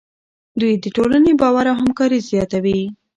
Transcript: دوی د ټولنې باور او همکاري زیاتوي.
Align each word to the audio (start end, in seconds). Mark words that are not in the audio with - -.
دوی 0.59 0.73
د 0.83 0.85
ټولنې 0.95 1.31
باور 1.41 1.65
او 1.71 1.75
همکاري 1.81 2.19
زیاتوي. 2.29 2.81